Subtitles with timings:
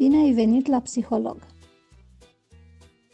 [0.00, 1.46] Bine ai venit la Psiholog!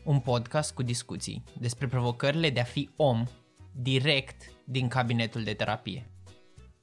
[0.04, 3.24] Un podcast cu discuții despre provocările de a fi om
[3.72, 6.10] direct din cabinetul de terapie.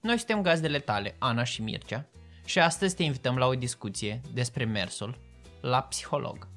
[0.02, 2.09] Noi suntem gazdele tale, Ana și Mircea,
[2.45, 5.18] și astăzi te invităm la o discuție despre mersul
[5.62, 6.48] la psiholog.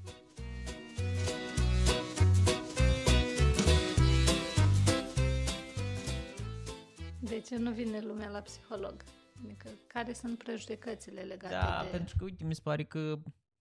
[7.19, 8.95] De ce nu vine lumea la psiholog?
[9.45, 11.89] Adică, care sunt prejudecățile legate Da, de...
[11.91, 13.19] pentru că, uite, mi se pare că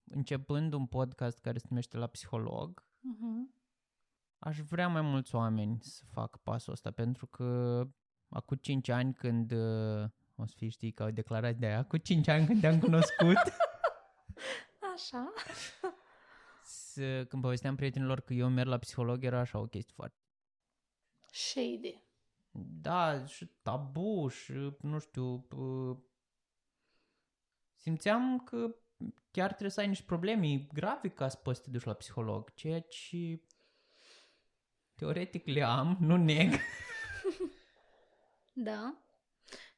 [0.09, 3.53] începând un podcast care se numește La Psiholog, Uh-huh.
[4.39, 7.81] aș vrea mai mulți oameni să facă pasul ăsta, pentru că
[8.29, 10.03] acum 5 ani când, uh,
[10.35, 13.37] o să fii știi că au declarat de aia, acum 5 ani când te-am cunoscut,
[14.95, 15.34] Așa.
[16.63, 20.17] să, când povesteam prietenilor că eu merg la psiholog, era așa o chestie foarte
[21.31, 22.03] Shady.
[22.58, 25.98] Da, și tabu și nu știu, uh,
[27.76, 28.76] simțeam că
[29.32, 32.54] chiar trebuie să ai niște probleme grave ca să poți să te duci la psiholog,
[32.54, 33.41] ceea ce
[34.96, 36.54] teoretic le am, nu neg.
[38.57, 38.98] Da.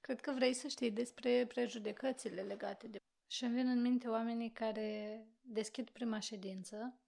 [0.01, 2.97] Cred că vrei să știi despre prejudecățile legate de...
[3.27, 6.99] Și îmi vin în minte oamenii care deschid prima ședință.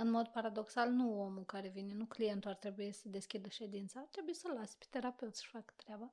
[0.00, 4.06] În mod paradoxal, nu omul care vine, nu clientul ar trebui să deschidă ședința, ar
[4.10, 6.12] trebui să lase pe terapeut să facă treaba.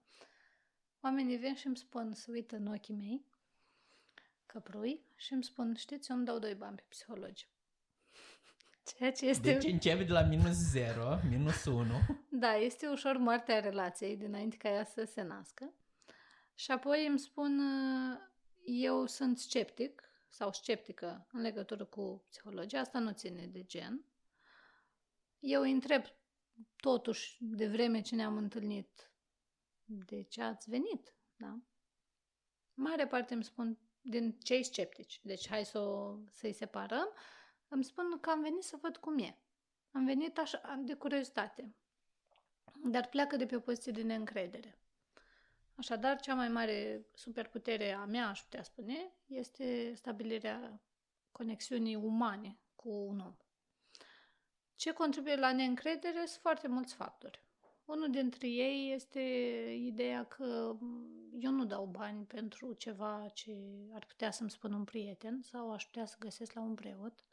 [1.01, 3.25] Oamenii vin și îmi spun, să uită în ochii mei,
[4.45, 7.47] căprui, și îmi spun, știți, eu îmi dau doi bani pe psihologi.
[8.97, 9.53] Ceea ce este...
[9.53, 11.83] Deci începe de la minus 0, minus 1.
[12.29, 15.73] Da, este ușor moartea relației dinainte ca ea să se nască.
[16.55, 18.19] Și apoi îmi spun, uh,
[18.65, 24.05] eu sunt sceptic sau sceptică în legătură cu psihologia, asta nu ține de gen.
[25.39, 26.03] Eu îi întreb
[26.75, 29.11] totuși de vreme ce ne-am întâlnit
[29.85, 31.59] de ce ați venit, da?
[32.73, 37.07] Mare parte îmi spun din cei sceptici, deci hai să o, să-i separăm,
[37.67, 39.37] îmi spun că am venit să văd cum e.
[39.91, 41.75] Am venit așa de curiozitate,
[42.83, 44.79] dar pleacă de pe o poziție de neîncredere.
[45.77, 50.81] Așadar, cea mai mare superputere a mea, aș putea spune, este stabilirea
[51.31, 53.35] conexiunii umane cu un om.
[54.75, 57.45] Ce contribuie la neîncredere sunt foarte mulți factori.
[57.85, 59.19] Unul dintre ei este
[59.79, 60.75] ideea că
[61.39, 63.55] eu nu dau bani pentru ceva ce
[63.93, 67.23] ar putea să-mi spună un prieten sau aș putea să găsesc la un preot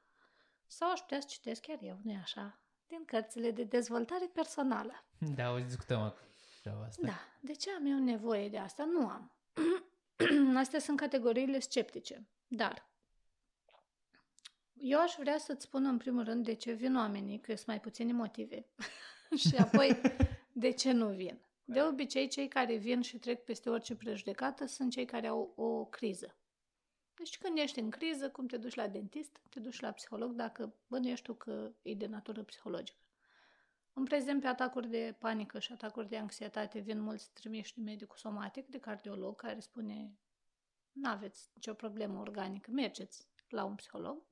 [0.66, 5.04] sau aș putea să citesc chiar eu, nu așa, din cărțile de dezvoltare personală.
[5.34, 6.26] Da, o să discutăm acum
[6.64, 7.06] treaba asta.
[7.06, 8.84] Da, de ce am eu nevoie de asta?
[8.84, 9.32] Nu am.
[10.62, 12.26] Astea sunt categoriile sceptice.
[12.46, 12.88] Dar
[14.72, 17.80] eu aș vrea să-ți spun în primul rând de ce vin oamenii, că sunt mai
[17.80, 18.66] puține motive.
[19.48, 20.00] și apoi
[20.52, 21.38] de ce nu vin.
[21.64, 25.84] De obicei, cei care vin și trec peste orice prejudecată sunt cei care au o
[25.84, 26.36] criză.
[27.14, 30.74] Deci când ești în criză, cum te duci la dentist, te duci la psiholog dacă
[30.86, 33.03] bănuiești tu că e de natură psihologică.
[33.96, 38.16] În prezent, pe atacuri de panică și atacuri de anxietate vin mulți trimiși de medicul
[38.16, 40.18] somatic, de cardiolog, care spune
[40.92, 44.22] nu aveți nicio problemă organică, mergeți la un psiholog.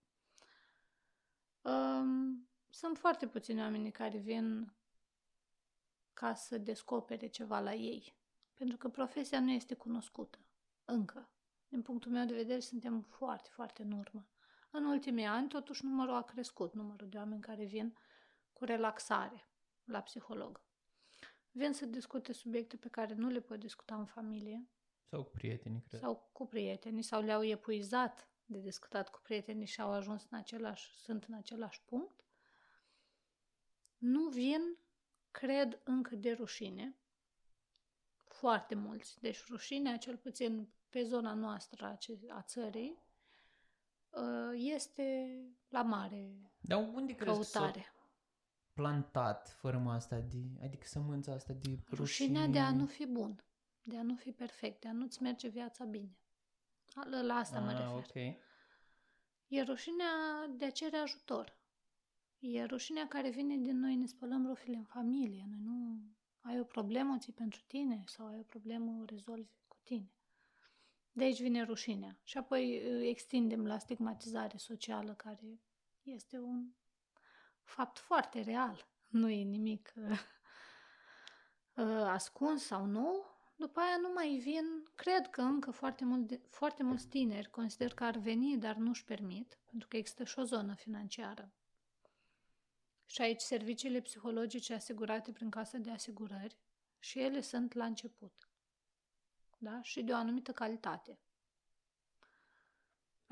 [1.61, 4.73] Um, sunt foarte puțini oameni care vin
[6.12, 8.15] ca să descopere ceva la ei,
[8.55, 10.39] pentru că profesia nu este cunoscută
[10.84, 11.31] încă.
[11.69, 14.27] Din punctul meu de vedere, suntem foarte, foarte în urmă.
[14.71, 17.97] În ultimii ani, totuși, numărul a crescut, numărul de oameni care vin
[18.53, 19.47] cu relaxare
[19.84, 20.60] la psiholog.
[21.50, 24.69] Vin să discute subiecte pe care nu le pot discuta în familie
[25.09, 26.00] Sau cu prietenii, cred.
[26.00, 30.98] sau cu prietenii sau le-au epuizat de discutat cu prietenii și au ajuns în același,
[30.98, 32.25] sunt în același punct.
[33.98, 34.76] Nu vin,
[35.31, 36.97] cred, încă de rușine.
[38.25, 39.20] Foarte mulți.
[39.20, 43.03] Deci rușinea, cel puțin pe zona noastră a, ce- a țării,
[44.10, 45.37] uh, este
[45.69, 47.93] la mare Dar unde crezi că s-a căutare.
[48.72, 51.97] Plantat forma asta de, adică sămânța asta de rușine?
[51.97, 53.44] Rușinea de a nu fi bun,
[53.82, 56.17] de a nu fi perfect, de a nu-ți merge viața bine.
[57.11, 57.94] La, la asta mă ah, refer.
[57.94, 58.41] ok.
[59.47, 60.06] E rușinea
[60.56, 61.61] de a cere ajutor.
[62.38, 65.47] E rușinea care vine din noi ne spălăm rufile în familie.
[65.49, 66.00] Noi nu
[66.41, 70.12] ai o problemă, o ții pentru tine sau ai o problemă, o rezolvi cu tine.
[71.12, 72.19] De aici vine rușinea.
[72.23, 75.61] Și apoi î, extindem la stigmatizare socială, care
[76.02, 76.67] este un
[77.73, 78.87] fapt foarte real.
[79.09, 80.19] Nu e nimic uh,
[81.85, 83.31] uh, ascuns sau nou.
[83.57, 84.65] După aia nu mai vin,
[84.95, 89.05] cred că încă foarte, mult de, foarte mulți tineri consider că ar veni, dar nu-și
[89.05, 91.53] permit, pentru că există și o zonă financiară.
[93.07, 96.59] Și aici serviciile psihologice asigurate prin casă de asigurări
[96.99, 98.49] și ele sunt la început.
[99.59, 99.83] Da?
[99.83, 101.19] Și de o anumită calitate.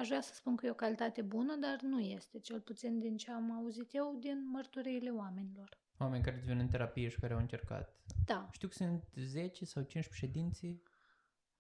[0.01, 3.17] Aș vrea să spun că e o calitate bună, dar nu este, cel puțin din
[3.17, 5.79] ce am auzit eu din mărturiile oamenilor.
[5.99, 7.97] Oameni care vin în terapie și care au încercat.
[8.25, 8.49] Da.
[8.53, 10.83] Știu că sunt 10 sau 15 ședințe.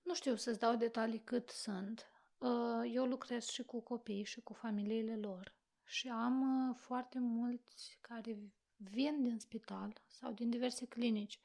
[0.03, 2.11] Nu știu să-ți dau detalii cât sunt.
[2.39, 5.55] Uh, eu lucrez și cu copii și cu familiile lor
[5.85, 8.39] și am uh, foarte mulți care
[8.77, 11.41] vin din spital sau din diverse clinici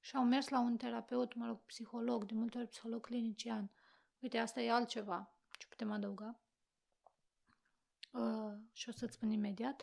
[0.00, 3.70] și au mers la un terapeut, mă rog, psiholog, de multe ori psiholog clinician.
[4.18, 5.33] Uite, asta e altceva ce
[5.74, 6.40] putem adăuga.
[8.12, 9.82] Uh, și o să-ți spun imediat.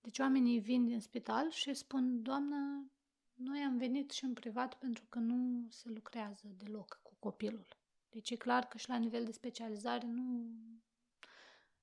[0.00, 2.90] Deci oamenii vin din spital și spun, doamnă,
[3.34, 7.66] noi am venit și în privat pentru că nu se lucrează deloc cu copilul.
[8.08, 10.50] Deci e clar că și la nivel de specializare nu...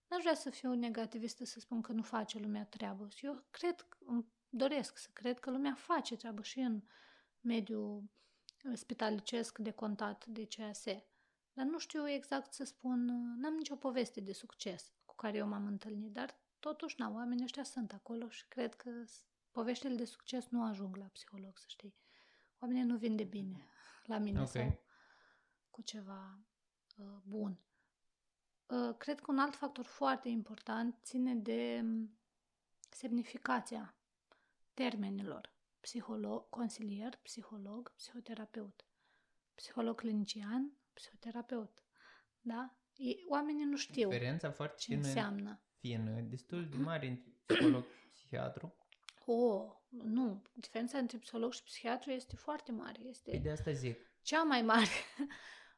[0.08, 3.10] N-aș vrea să fiu negativistă să spun că nu face lumea treabă.
[3.10, 6.82] Și eu cred, îmi doresc să cred că lumea face treabă și în
[7.42, 8.04] mediul
[8.74, 10.84] spitalicesc de contat de CAS.
[11.56, 13.06] Dar nu știu exact să spun,
[13.40, 17.64] n-am nicio poveste de succes cu care eu m-am întâlnit, dar totuși, na, oamenii ăștia
[17.64, 18.90] sunt acolo și cred că
[19.52, 21.96] poveștile de succes nu ajung la psiholog, să știi.
[22.60, 23.68] Oamenii nu vin de bine
[24.04, 24.52] la mine okay.
[24.52, 24.84] sau
[25.70, 26.40] cu ceva
[26.98, 27.60] uh, bun.
[28.66, 32.18] Uh, cred că un alt factor foarte important ține de um,
[32.90, 33.96] semnificația
[34.74, 35.54] termenilor.
[35.80, 38.86] Psiholog, consilier, psiholog, psihoterapeut.
[39.56, 41.84] Psiholog clinician, psihoterapeut.
[42.42, 42.78] Da?
[42.96, 45.62] Ei, oamenii nu știu Diferența foarte ce înseamnă.
[45.80, 48.76] Fină, destul de mare între psiholog și psihiatru.
[49.26, 50.42] Oh, nu.
[50.54, 53.02] Diferența între psiholog și psihiatru este foarte mare.
[53.02, 53.98] Este păi de asta zic.
[54.22, 54.90] Cea mai mare.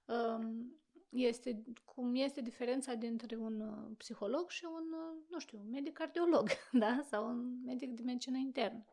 [0.10, 0.78] Um,
[1.10, 6.50] este cum este diferența dintre un uh, psiholog și un, uh, nu știu, medic cardiolog,
[6.72, 7.02] da?
[7.10, 8.86] Sau un medic de medicină internă.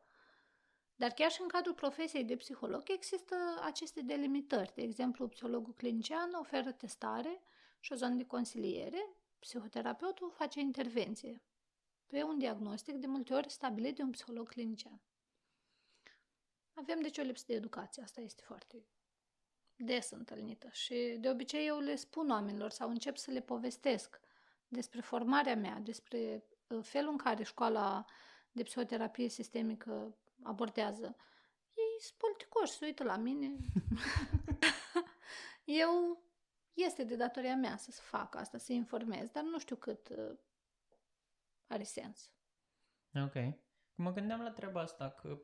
[0.97, 4.75] Dar chiar și în cadrul profesiei de psiholog există aceste delimitări.
[4.75, 7.43] De exemplu, psihologul clinician oferă testare
[7.81, 9.09] și o zonă de consiliere,
[9.39, 11.43] psihoterapeutul face intervenție
[12.07, 15.01] pe un diagnostic de multe ori stabilit de un psiholog clinician.
[16.73, 18.87] Avem deci o lipsă de educație, asta este foarte
[19.77, 24.21] des întâlnită și de obicei eu le spun oamenilor sau încep să le povestesc
[24.69, 28.05] despre formarea mea, despre uh, felul în care școala
[28.53, 31.17] de psihoterapie sistemică abordează.
[31.75, 33.57] Ei sunt politicoși, se uită la mine.
[35.83, 36.23] eu
[36.73, 40.39] este de datoria mea să fac asta, să informez, dar nu știu cât uh,
[41.67, 42.33] are sens.
[43.15, 43.35] Ok.
[43.95, 45.39] Mă gândeam la treaba asta că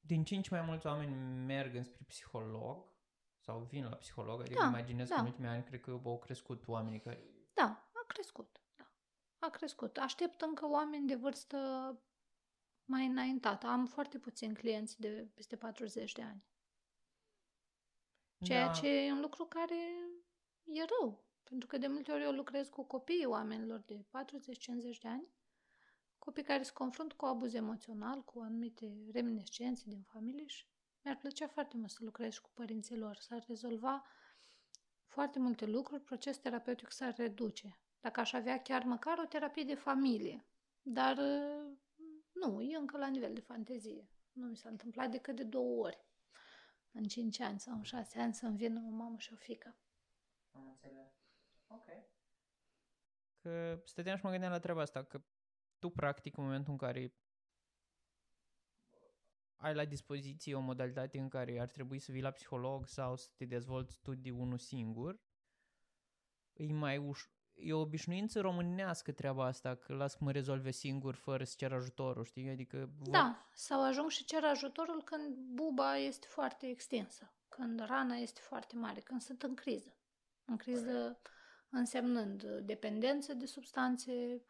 [0.00, 1.14] din ce în ce mai mulți oameni
[1.44, 2.92] merg înspre psiholog
[3.38, 5.14] sau vin la psiholog, adică da, imaginez da.
[5.14, 7.24] că în ultimii ani cred că au crescut oamenii care...
[7.54, 8.90] Da, a crescut, da.
[9.38, 9.96] A crescut.
[9.96, 11.58] Aștept încă oameni de vârstă
[12.84, 13.66] mai înaintată.
[13.66, 16.44] Am foarte puțini clienți de peste 40 de ani.
[18.44, 18.72] Ceea da.
[18.72, 19.76] ce e un lucru care
[20.64, 21.24] e rău.
[21.42, 24.04] Pentru că de multe ori eu lucrez cu copiii oamenilor de 40-50
[25.00, 25.28] de ani,
[26.18, 30.66] copii care se confruntă cu abuz emoțional, cu anumite reminiscențe din familie și
[31.02, 33.16] mi-ar plăcea foarte mult să lucrez cu părinții lor.
[33.16, 34.04] S-ar rezolva
[35.06, 37.78] foarte multe lucruri, procesul terapeutic s-ar reduce.
[38.00, 40.46] Dacă aș avea chiar măcar o terapie de familie.
[40.82, 41.18] Dar
[42.46, 44.08] nu, e încă la nivel de fantezie.
[44.32, 46.04] Nu mi s-a întâmplat decât de două ori
[46.92, 49.76] în 5 ani sau în 6 ani să-mi vină o mamă și o fică.
[50.50, 51.12] Am înțeles.
[51.66, 51.86] Ok.
[53.38, 55.24] Că stăteam și mă gândeam la treaba asta, că
[55.78, 57.14] tu practic în momentul în care
[59.56, 63.30] ai la dispoziție o modalitate în care ar trebui să vii la psiholog sau să
[63.36, 65.20] te dezvolți tu de unul singur,
[66.52, 71.14] e mai uș- e o obișnuință românească treaba asta, că las că mă rezolve singur
[71.14, 72.48] fără să cer ajutorul, știi?
[72.48, 72.90] Adică...
[72.98, 73.12] Vor...
[73.12, 78.76] Da, sau ajung și cer ajutorul când buba este foarte extinsă, când rana este foarte
[78.76, 79.96] mare, când sunt în criză.
[80.44, 81.20] În criză
[81.70, 84.42] însemnând dependență de substanțe,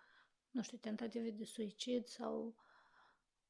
[0.51, 2.55] nu știu, tentative de suicid sau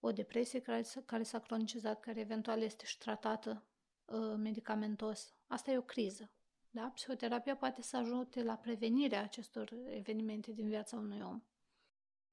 [0.00, 3.64] o depresie care, care s-a cronicizat, care eventual este și tratată
[4.04, 5.34] uh, medicamentos.
[5.46, 6.30] Asta e o criză.
[6.74, 6.90] Da?
[6.94, 11.42] Psihoterapia poate să ajute la prevenirea acestor evenimente din viața unui om.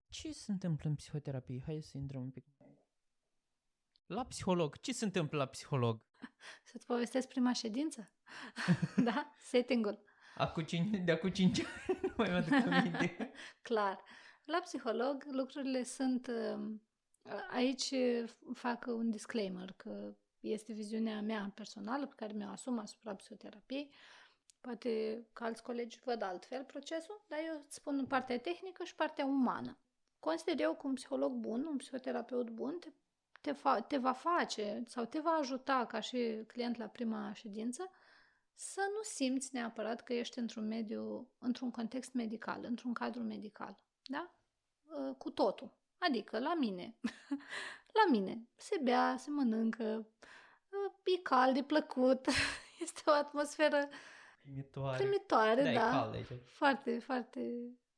[0.09, 1.61] Ce se întâmplă în psihoterapie?
[1.65, 2.45] Hai să intrăm un pic.
[4.05, 4.79] La psiholog.
[4.79, 6.01] Ce se întâmplă la psiholog?
[6.71, 8.11] Să-ți povestesc prima ședință?
[9.03, 9.33] da?
[9.37, 10.03] Setting-ul.
[10.35, 13.31] Acum cinci, de acum 5 ani nu mai mă aduc aminte.
[13.61, 14.03] Clar.
[14.43, 16.27] La psiholog lucrurile sunt...
[16.27, 16.81] Um,
[17.51, 17.93] aici
[18.53, 23.93] fac un disclaimer că este viziunea mea personală pe care mi-o asum asupra psihoterapiei.
[24.61, 29.25] Poate că alți colegi văd altfel procesul, dar eu îți spun partea tehnică și partea
[29.25, 29.77] umană.
[30.19, 32.91] Consider eu că un psiholog bun, un psihoterapeut bun, te,
[33.41, 37.91] te, fa, te va face sau te va ajuta ca și client la prima ședință
[38.53, 43.77] să nu simți neapărat că ești într-un mediu, într-un context medical, într-un cadru medical.
[44.03, 44.35] Da?
[44.83, 45.71] Uh, cu totul.
[45.97, 46.95] Adică la mine.
[47.99, 48.47] la mine.
[48.55, 50.07] Se bea, se mănâncă,
[50.69, 52.27] uh, e cald, e plăcut.
[52.79, 53.89] Este o atmosferă
[54.41, 55.71] primitoare, primitoare da.
[55.71, 55.89] da.
[55.89, 56.27] Cald aici.
[56.45, 57.41] Foarte, foarte,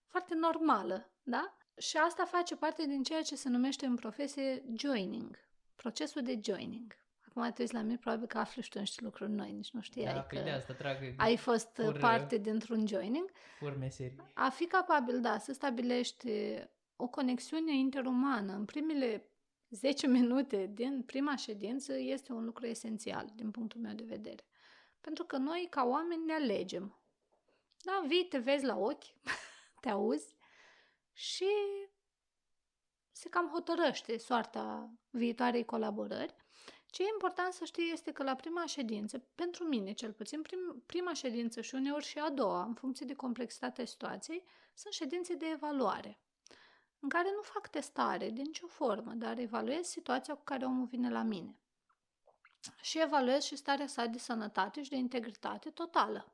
[0.07, 1.09] foarte normală.
[1.23, 1.57] Da?
[1.77, 5.39] Și asta face parte din ceea ce se numește în profesie joining.
[5.75, 6.95] Procesul de joining.
[7.27, 9.81] Acum te uiți la mine, probabil că afli și tu niște lucruri noi, nici nu
[9.81, 13.31] știai Da, că păi de asta trag ai fost pur, parte dintr-un joining.
[13.59, 14.19] pur meserii.
[14.33, 16.29] A fi capabil, da, să stabilești
[16.95, 19.27] o conexiune interumană în primele
[19.69, 24.43] 10 minute din prima ședință este un lucru esențial din punctul meu de vedere.
[25.03, 27.00] Pentru că noi, ca oameni, ne alegem.
[27.81, 29.03] Da, vii, te vezi la ochi,
[29.81, 30.36] te auzi
[31.12, 31.50] și
[33.12, 36.36] se cam hotărăște soarta viitoarei colaborări.
[36.86, 40.83] Ce e important să știi este că la prima ședință, pentru mine cel puțin, prim,
[40.86, 44.43] prima ședință și uneori și a doua, în funcție de complexitatea situației,
[44.74, 46.19] sunt ședințe de evaluare,
[47.00, 51.10] în care nu fac testare de nicio formă, dar evaluez situația cu care omul vine
[51.10, 51.62] la mine.
[52.82, 56.34] Și evaluez și starea sa de sănătate și de integritate totală,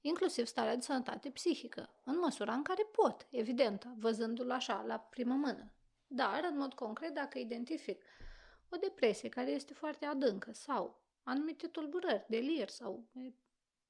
[0.00, 5.34] inclusiv starea de sănătate psihică, în măsura în care pot, evident, văzându-l așa, la primă
[5.34, 5.72] mână.
[6.06, 8.02] Dar, în mod concret, dacă identific
[8.68, 13.08] o depresie care este foarte adâncă sau anumite tulburări, delir sau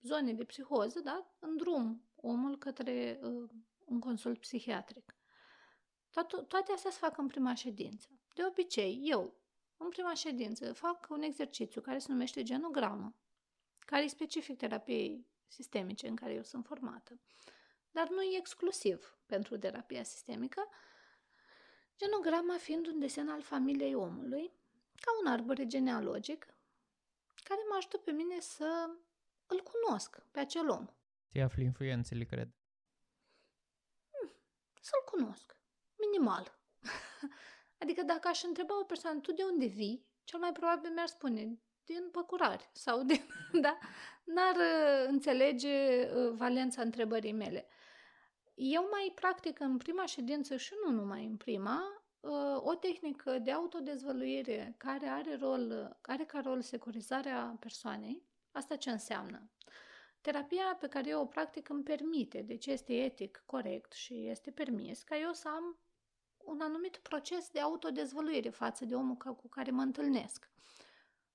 [0.00, 1.34] zone de psihoză, da?
[1.38, 3.50] în drum omul către uh,
[3.84, 5.14] un consult psihiatric.
[6.10, 8.08] Toate, toate astea se fac în prima ședință.
[8.34, 9.39] De obicei, eu,
[9.84, 13.14] în prima ședință, fac un exercițiu care se numește genogramă,
[13.78, 17.20] care e specific terapiei sistemice în care eu sunt formată,
[17.90, 20.68] dar nu e exclusiv pentru terapia sistemică,
[21.96, 24.52] genograma fiind un desen al familiei omului,
[25.00, 26.54] ca un arbore genealogic
[27.44, 28.90] care mă ajută pe mine să
[29.46, 30.86] îl cunosc pe acel om.
[31.30, 32.48] Ți afli influențele, cred.
[34.10, 34.32] Hmm,
[34.80, 35.56] să-l cunosc.
[35.96, 36.58] Minimal.
[37.80, 40.06] adică dacă aș întreba o persoană, tu de unde vii?
[40.24, 43.22] Cel mai probabil mi-ar spune, din păcurari sau din...
[43.64, 43.78] da?
[44.24, 47.66] N-ar uh, înțelege uh, valența întrebării mele.
[48.54, 52.00] Eu mai practic în prima ședință și nu numai în prima,
[52.56, 58.22] o tehnică de autodezvăluire care are, rol, are ca rol securizarea persoanei.
[58.50, 59.50] Asta ce înseamnă?
[60.20, 65.02] Terapia pe care eu o practic îmi permite, deci este etic, corect și este permis
[65.02, 65.78] ca eu să am
[66.44, 70.50] un anumit proces de autodezvăluire față de omul cu care mă întâlnesc.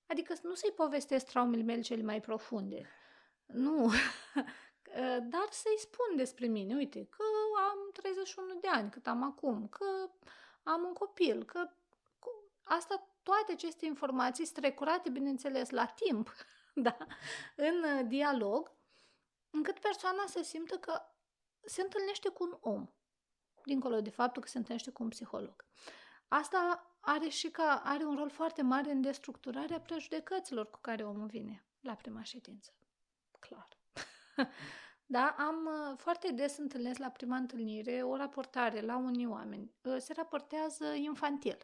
[0.07, 2.89] Adică nu să-i povestesc traumele mele cele mai profunde.
[3.45, 3.91] Nu.
[5.33, 7.23] Dar să-i spun despre mine, uite, că
[7.69, 10.09] am 31 de ani, cât am acum, că
[10.63, 11.69] am un copil, că
[12.63, 16.33] asta, toate aceste informații strecurate, bineînțeles, la timp,
[16.85, 16.97] da,
[17.55, 18.71] în uh, dialog,
[19.49, 21.01] încât persoana să simtă că
[21.65, 22.87] se întâlnește cu un om,
[23.65, 25.65] dincolo de faptul că se întâlnește cu un psiholog.
[26.27, 31.27] Asta are și ca, are un rol foarte mare în destructurarea prejudecăților cu care omul
[31.27, 32.73] vine la prima ședință.
[33.39, 33.67] Clar.
[35.07, 39.71] Da, am uh, foarte des întâlnesc la prima întâlnire o raportare la unii oameni.
[39.81, 41.57] Uh, se raportează infantil.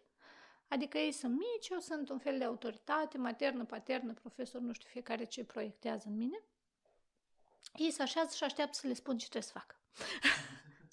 [0.67, 4.89] Adică ei sunt mici, eu sunt un fel de autoritate, maternă, paternă, profesor, nu știu
[4.91, 6.43] fiecare ce proiectează în mine.
[7.75, 9.75] Ei se așează și așteaptă să le spun ce trebuie să facă.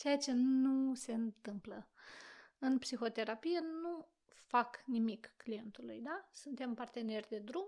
[0.09, 1.87] Ceea ce nu se întâmplă.
[2.59, 4.07] În psihoterapie nu
[4.47, 6.29] fac nimic clientului, da?
[6.33, 7.67] Suntem parteneri de drum,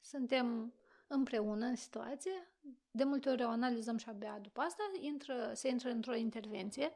[0.00, 0.74] suntem
[1.06, 2.48] împreună în situație.
[2.90, 6.92] De multe ori o analizăm și abia după asta intră, se intră într-o intervenție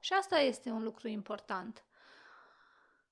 [0.00, 1.84] și asta este un lucru important.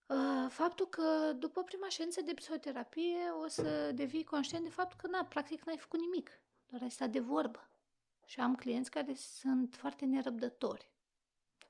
[0.06, 5.06] Uh, faptul că după prima ședință de psihoterapie o să devii conștient de faptul că,
[5.06, 6.30] na, practic n-ai făcut nimic,
[6.66, 7.68] doar ai stat de vorbă.
[8.24, 10.90] Și am clienți care sunt foarte nerăbdători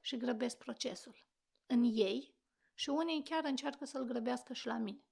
[0.01, 1.25] și grăbesc procesul
[1.67, 2.35] în ei
[2.75, 5.05] și unii chiar încearcă să-l grăbească și la mine.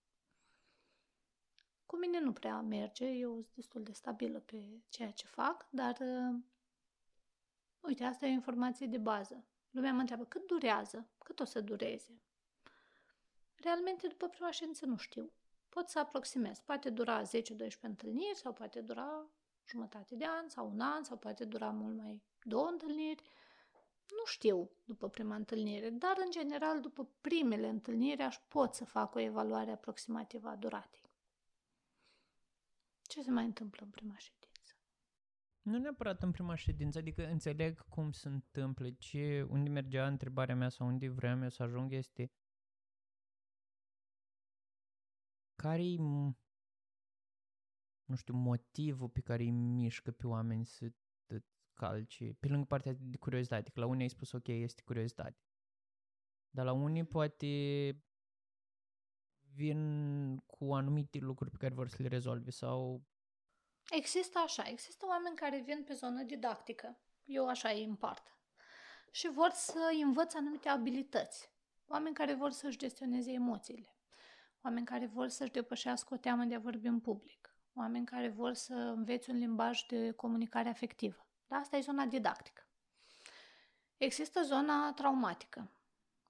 [1.86, 5.96] Cu mine nu prea merge, eu sunt destul de stabilă pe ceea ce fac, dar
[6.00, 6.40] uh,
[7.80, 9.44] uite, asta e o informație de bază.
[9.70, 12.22] Lumea mă întreabă cât durează, cât o să dureze.
[13.54, 15.32] Realmente, după prima ședință, nu știu.
[15.68, 16.60] Pot să aproximez.
[16.60, 17.26] Poate dura 10-12
[17.80, 19.26] întâlniri sau poate dura
[19.66, 23.22] jumătate de an sau un an sau poate dura mult mai două întâlniri.
[24.10, 29.14] Nu știu după prima întâlnire, dar în general după primele întâlniri aș pot să fac
[29.14, 31.10] o evaluare aproximativă a duratei.
[33.02, 34.42] Ce se mai întâmplă în prima ședință?
[35.62, 40.68] Nu neapărat în prima ședință, adică înțeleg cum se întâmplă, ce, unde mergea întrebarea mea
[40.68, 42.32] sau unde vreau eu să ajung este
[45.54, 45.98] care e
[48.12, 50.92] nu știu, motivul pe care îi mișcă pe oameni să
[51.26, 51.38] te
[51.72, 55.40] calce, pe lângă partea de curiozitate, că la unii ai spus ok, este curiozitate.
[56.50, 57.46] Dar la unii poate
[59.54, 63.02] vin cu anumite lucruri pe care vor să le rezolve sau...
[63.90, 68.36] Există așa, există oameni care vin pe zonă didactică, eu așa îi împart,
[69.10, 71.50] și vor să învăț anumite abilități.
[71.86, 73.96] Oameni care vor să-și gestioneze emoțiile,
[74.62, 77.41] oameni care vor să-și depășească o teamă de a vorbi în public,
[77.74, 81.26] oameni care vor să înveți un limbaj de comunicare afectivă.
[81.46, 81.56] Da?
[81.56, 82.66] Asta e zona didactică.
[83.96, 85.70] Există zona traumatică,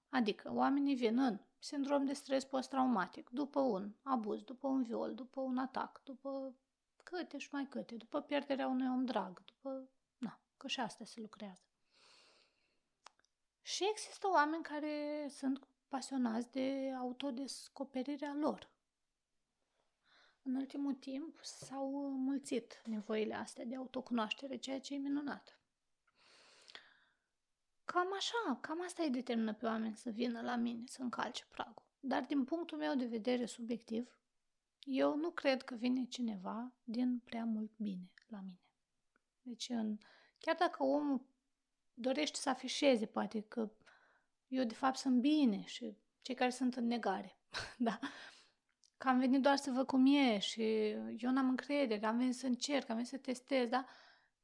[0.09, 5.41] adică oamenii vin în sindrom de stres post-traumatic, după un abuz, după un viol, după
[5.41, 6.55] un atac, după
[7.03, 9.89] câte și mai câte, după pierderea unui om drag, după...
[10.19, 11.63] Na, că și asta se lucrează.
[13.63, 18.72] Și există oameni care sunt pasionați de autodescoperirea lor.
[20.43, 25.59] În ultimul timp s-au mulțit nevoile astea de autocunoaștere, ceea ce e minunat.
[27.85, 31.83] Cam așa, cam asta îi determină pe oameni să vină la mine, să încalce pragul.
[32.01, 34.17] Dar din punctul meu de vedere subiectiv,
[34.85, 38.61] eu nu cred că vine cineva din prea mult bine la mine.
[39.43, 39.99] Deci, în,
[40.39, 41.21] chiar dacă omul
[41.95, 43.71] dorește să afișeze, poate că
[44.49, 47.37] eu de fapt sunt bine și cei care sunt în negare,
[47.79, 47.99] da?
[49.03, 50.63] Că am venit doar să văd cum e și
[51.19, 53.85] eu n-am încredere, am venit să încerc, am venit să testez, da?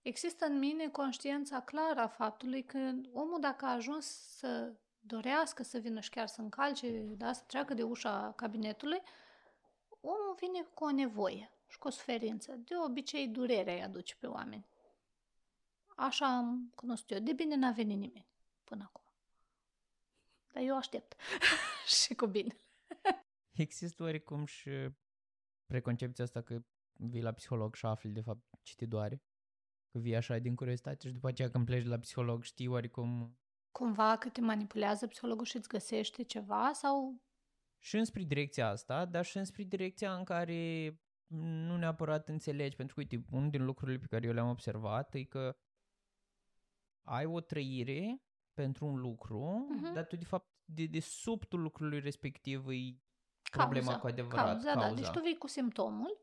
[0.03, 2.79] Există în mine conștiința clară a faptului că
[3.13, 7.75] omul dacă a ajuns să dorească să vină și chiar să încalce, da, să treacă
[7.75, 9.01] de ușa cabinetului,
[10.01, 12.53] omul vine cu o nevoie și cu o suferință.
[12.57, 14.67] De obicei, durerea îi aduce pe oameni.
[15.97, 17.19] Așa am cunoscut eu.
[17.19, 18.29] De bine n-a venit nimeni
[18.65, 19.13] până acum.
[20.53, 21.21] Dar eu aștept
[22.05, 22.57] și cu bine.
[23.59, 24.71] Există oarecum și
[25.67, 26.63] preconcepția asta că
[26.93, 29.23] vii la psiholog și afli de fapt ce te doare?
[29.91, 33.39] Că vii așa din curiozitate și după aceea când pleci la psiholog știi oarecum...
[33.71, 37.23] Cumva că te manipulează psihologul și îți găsește ceva sau...
[37.79, 40.93] Și înspre direcția asta, dar și înspre direcția în care
[41.31, 45.25] nu neapărat înțelegi, pentru că, uite, unul din lucrurile pe care eu le-am observat e
[45.25, 45.57] că
[47.03, 48.23] ai o trăire
[48.55, 49.95] pentru un lucru, uh-huh.
[49.95, 52.99] dar tu, de fapt, de, de subtul lucrului respectiv e
[53.51, 54.45] problema cauza, cu adevărat.
[54.45, 54.89] Cauza, cauza.
[54.89, 54.95] Da.
[54.95, 56.21] Deci tu vii cu simptomul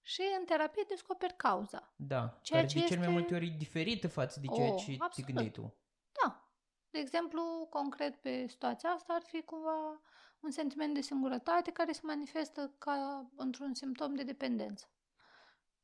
[0.00, 1.92] și în terapie descoperi cauza.
[1.96, 4.82] Da, ceea care ce de cel mai multe ori e diferită față de ceea oh,
[4.84, 5.14] ce absolut.
[5.14, 5.74] te gândeai tu.
[6.22, 6.50] Da.
[6.90, 10.00] De exemplu, concret pe situația asta ar fi cumva
[10.40, 14.90] un sentiment de singurătate care se manifestă ca într-un simptom de dependență.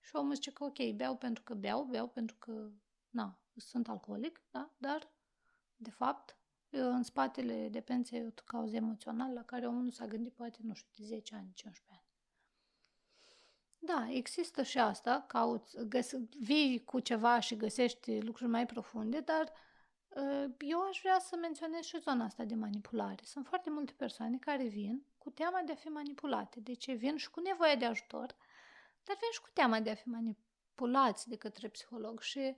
[0.01, 2.71] Și omul zice că ok, beau pentru că beau, beau pentru că,
[3.11, 4.71] na, sunt alcoolic, da?
[4.77, 5.13] dar,
[5.77, 6.37] de fapt,
[6.81, 10.75] în spatele dependenței e o cauză emoțională la care omul nu s-a gândit poate, nu
[10.75, 12.03] știu, de 10 ani, 15 ani.
[13.79, 19.53] Da, există și asta, cauți, găs, vii cu ceva și găsești lucruri mai profunde, dar
[20.17, 23.23] ă, eu aș vrea să menționez și zona asta de manipulare.
[23.25, 26.61] Sunt foarte multe persoane care vin cu teama de a fi manipulate.
[26.61, 28.37] Deci vin și cu nevoie de ajutor,
[29.05, 32.55] dar vin și cu teama de a fi manipulați de către psiholog și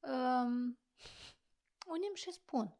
[0.00, 0.78] um,
[1.86, 2.76] unii îmi și spun.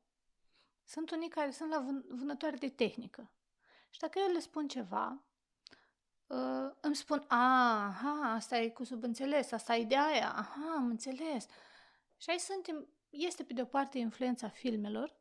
[0.84, 3.30] Sunt unii care sunt la vân- vânătoare de tehnică.
[3.90, 5.22] Și dacă eu le spun ceva,
[6.26, 11.46] uh, îmi spun, aha, asta e cu subînțeles, asta e de aia, aha, am înțeles.
[12.16, 15.16] Și aici suntem, este pe de o parte influența filmelor,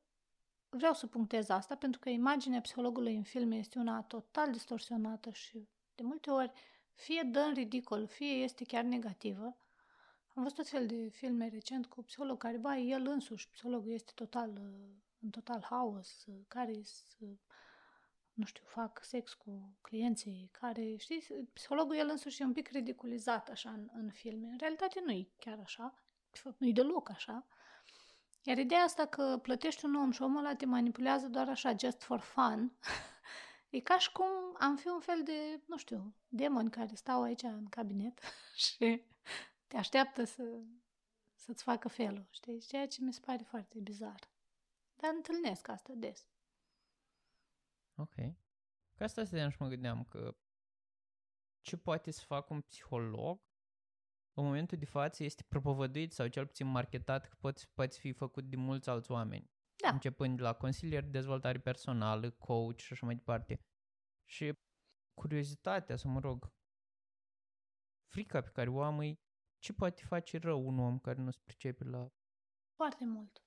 [0.69, 5.67] vreau să punctez asta pentru că imaginea psihologului în filme este una total distorsionată și
[5.95, 6.51] de multe ori
[6.93, 9.57] fie dă în ridicol, fie este chiar negativă.
[10.35, 14.11] Am văzut tot fel de filme recent cu psiholog care, ba, el însuși, psihologul este
[14.15, 14.89] total, uh,
[15.21, 16.81] în total haos, uh, care
[18.33, 23.49] nu știu, fac sex cu clienții care, știți, psihologul el însuși e un pic ridiculizat
[23.49, 24.47] așa în, în filme.
[24.47, 26.03] În realitate nu e chiar așa,
[26.57, 27.47] nu e deloc așa.
[28.43, 32.01] Iar ideea asta că plătești un om și omul ăla te manipulează doar așa, just
[32.01, 32.71] for fun,
[33.69, 34.27] e ca și cum
[34.59, 38.19] am fi un fel de, nu știu, demoni care stau aici în cabinet
[38.65, 39.03] și
[39.67, 40.43] te așteaptă să,
[41.35, 42.59] să-ți facă felul, știi?
[42.59, 44.30] Ceea ce mi se pare foarte bizar.
[45.01, 46.29] Dar întâlnesc asta des.
[47.95, 48.15] Ok.
[48.93, 50.35] Ca asta stăteam și mă gândeam că
[51.61, 53.41] ce poate să facă un psiholog
[54.33, 58.49] în momentul de față este propovăduit sau cel puțin marketat că poți, poți fi făcut
[58.49, 59.51] de mulți alți oameni.
[59.75, 59.89] Da.
[59.89, 63.59] Începând de la consilier de dezvoltare personală, coach și așa mai departe.
[64.25, 64.53] Și
[65.13, 66.53] curiozitatea, să mă rog,
[68.11, 69.19] frica pe care o am e
[69.59, 72.11] ce poate face rău un om care nu se pricepe la...
[72.75, 73.43] Foarte mult.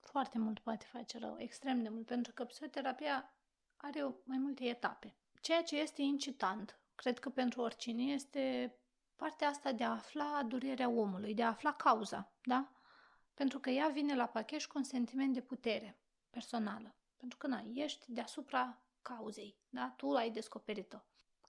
[0.00, 3.34] Foarte mult poate face rău, extrem de mult, pentru că psihoterapia
[3.76, 5.16] are mai multe etape.
[5.40, 8.74] Ceea ce este incitant, cred că pentru oricine, este
[9.16, 12.72] partea asta de a afla durerea omului, de a afla cauza, da?
[13.34, 15.98] Pentru că ea vine la pachet cu un sentiment de putere
[16.30, 16.94] personală.
[17.16, 19.94] Pentru că, na, ești deasupra cauzei, da?
[19.96, 20.98] Tu ai descoperit-o.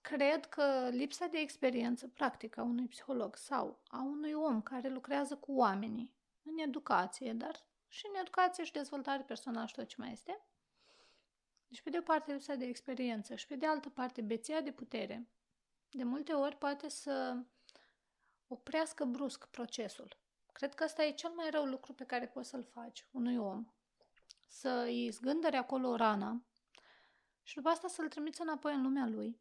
[0.02, 5.36] Cred că lipsa de experiență practică a unui psiholog sau a unui om care lucrează
[5.36, 10.12] cu oamenii în educație, dar și în educație și dezvoltare personală și tot ce mai
[10.12, 10.42] este.
[11.68, 14.72] Deci, pe de o parte, lipsa de experiență și pe de altă parte, beția de
[14.72, 15.28] putere,
[15.90, 17.38] de multe ori poate să
[18.48, 20.18] oprească brusc procesul.
[20.52, 23.66] Cred că ăsta e cel mai rău lucru pe care poți să-l faci unui om.
[24.48, 26.44] Să îi zgândări acolo rana
[27.44, 29.40] și după asta să-l trimiți înapoi în lumea lui,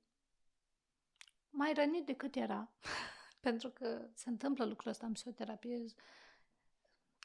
[1.50, 2.70] mai rănit decât era.
[3.40, 5.84] Pentru că se întâmplă lucrul ăsta în psihoterapie,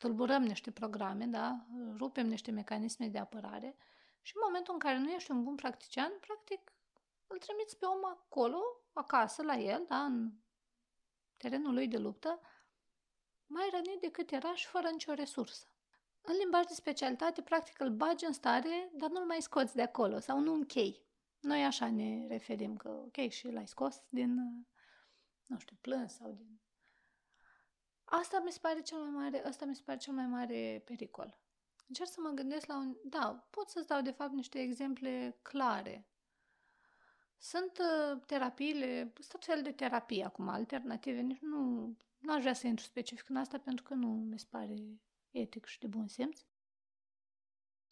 [0.03, 1.65] tulburăm niște programe, da?
[1.97, 3.75] rupem niște mecanisme de apărare
[4.21, 6.73] și în momentul în care nu ești un bun practician, practic
[7.27, 8.59] îl trimiți pe om acolo,
[8.93, 10.03] acasă, la el, da?
[10.03, 10.31] în
[11.37, 12.39] terenul lui de luptă,
[13.45, 15.67] mai rănit decât era și fără nicio resursă.
[16.21, 20.19] În limbaj de specialitate, practic îl bagi în stare, dar nu-l mai scoți de acolo
[20.19, 21.05] sau nu închei.
[21.39, 24.35] Noi așa ne referim că, ok, și l-ai scos din,
[25.45, 26.61] nu știu, plâns sau din...
[28.19, 31.37] Asta mi se pare cel mai mare, asta mi se pare cel mai mare pericol.
[31.87, 32.95] Încerc să mă gândesc la un...
[33.03, 36.07] Da, pot să-ți dau de fapt niște exemple clare.
[37.37, 42.53] Sunt uh, terapiile, sunt tot fel de terapii acum, alternative, nici nu, nu aș vrea
[42.53, 44.75] să intru specific în asta pentru că nu mi se pare
[45.31, 46.41] etic și de bun simț.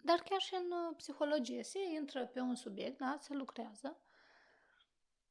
[0.02, 4.02] Dar chiar și în uh, psihologie se intră pe un subiect, da, se lucrează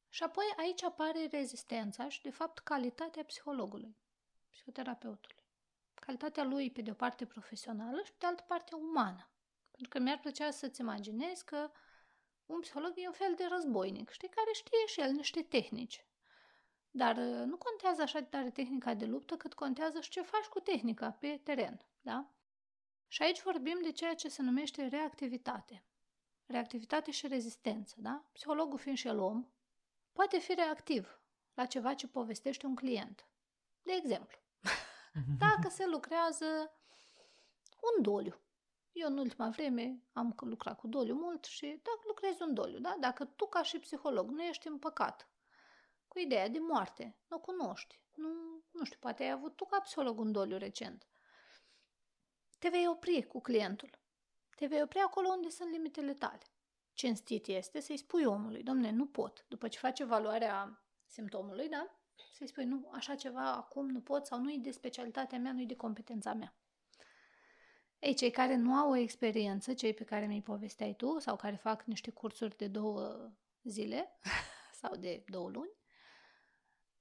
[0.09, 3.95] și apoi aici apare rezistența și, de fapt, calitatea psihologului,
[4.51, 5.43] psihoterapeutului.
[5.93, 9.29] Calitatea lui, pe de o parte, profesională și pe de altă parte, umană.
[9.71, 11.71] Pentru că mi-ar plăcea să-ți imaginezi că
[12.45, 16.05] un psiholog e un fel de războinic, știi, care știe și el niște tehnici.
[16.91, 20.45] Dar uh, nu contează așa de tare tehnica de luptă, cât contează și ce faci
[20.45, 22.29] cu tehnica pe teren, da?
[23.07, 25.83] Și aici vorbim de ceea ce se numește reactivitate.
[26.45, 28.25] Reactivitate și rezistență, da?
[28.31, 29.47] Psihologul fiind și el om,
[30.11, 31.21] poate fi reactiv
[31.53, 33.25] la ceva ce povestește un client.
[33.81, 34.37] De exemplu,
[35.37, 36.71] dacă se lucrează
[37.95, 38.41] un doliu.
[38.91, 42.95] Eu în ultima vreme am lucrat cu doliu mult și dacă lucrezi un doliu, da?
[42.99, 45.29] dacă tu ca și psiholog nu ești împăcat
[46.07, 48.29] cu ideea de moarte, nu o cunoști, nu,
[48.71, 51.07] nu știu, poate ai avut tu ca psiholog un doliu recent,
[52.61, 53.99] te vei opri cu clientul.
[54.55, 56.41] Te vei opri acolo unde sunt limitele tale.
[56.93, 59.45] Cinstit este să-i spui omului, domne, nu pot.
[59.47, 62.00] După ce face evaluarea simptomului, da?
[62.31, 65.61] Să-i spui, nu, așa ceva acum nu pot sau nu e de specialitatea mea, nu
[65.61, 66.55] e de competența mea.
[67.99, 71.55] Ei, cei care nu au o experiență, cei pe care mi-i povesteai tu sau care
[71.55, 73.31] fac niște cursuri de două
[73.63, 74.19] zile
[74.81, 75.71] sau de două luni,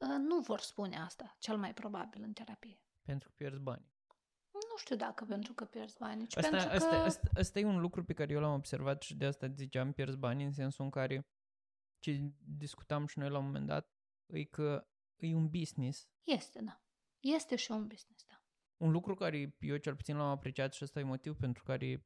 [0.01, 2.81] ă, nu vor spune asta, cel mai probabil în terapie.
[3.03, 3.89] Pentru că pierzi bani.
[4.53, 6.95] Nu știu dacă pentru că pierzi bani, ci asta, pentru asta, că...
[6.97, 10.17] Asta, asta e un lucru pe care eu l-am observat și de asta ziceam pierzi
[10.17, 11.27] bani în sensul în care
[11.99, 13.91] ce discutam și noi la un moment dat
[14.27, 14.90] e că
[15.27, 16.09] e un business.
[16.25, 16.83] Este, da.
[17.21, 18.43] Este și un business, da.
[18.77, 22.05] Un lucru care eu cel puțin l-am apreciat și ăsta e motiv pentru care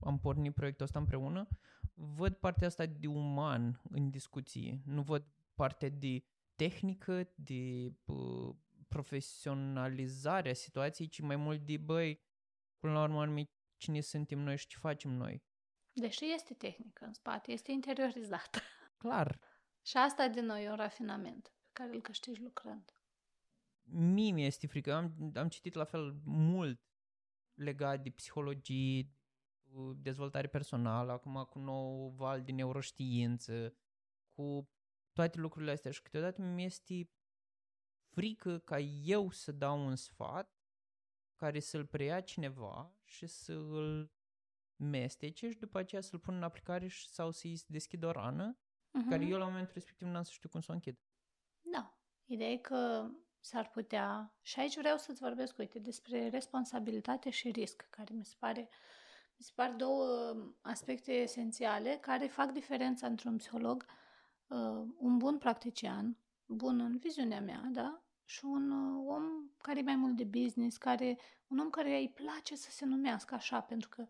[0.00, 1.48] am pornit proiectul ăsta împreună,
[1.94, 4.80] văd partea asta de uman în discuție.
[4.84, 8.54] Nu văd partea de tehnică, de uh,
[8.88, 12.22] profesionalizarea situației, ci mai mult de, băi,
[12.78, 13.42] până la urmă,
[13.76, 15.42] cine suntem noi și ce facem noi.
[15.92, 18.58] Deși este tehnică în spate, este interiorizată.
[18.96, 19.40] Clar.
[19.82, 22.94] Și asta din noi e un rafinament pe care îl câștigi lucrând.
[23.82, 24.92] Mie mi-este frică.
[24.92, 26.80] Am, am citit la fel mult
[27.54, 29.10] legat de psihologie,
[29.96, 33.76] dezvoltare personală, acum cu nou val de neuroștiință,
[34.32, 34.68] cu
[35.12, 37.10] toate lucrurile astea și câteodată mi este
[38.10, 40.58] frică ca eu să dau un sfat
[41.36, 44.12] care să-l preia cineva și să-l
[44.76, 49.08] mestece și după aceea să-l pun în aplicare și, sau să-i deschid o rană uh-huh.
[49.08, 50.98] care eu la momentul respectiv n-am să știu cum să o închid.
[51.64, 51.94] Da.
[52.24, 57.86] Ideea e că s-ar putea, și aici vreau să-ți vorbesc, uite, despre responsabilitate și risc,
[57.90, 58.68] care mi se pare,
[59.36, 63.86] mi se par două aspecte esențiale care fac diferența între un psiholog,
[64.46, 69.24] uh, un bun practician, bun în viziunea mea, da, și un uh, om
[69.62, 73.34] care e mai mult de business, care, un om care îi place să se numească
[73.34, 74.06] așa, pentru că